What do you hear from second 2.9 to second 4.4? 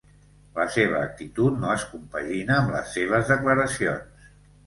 seves declaracions.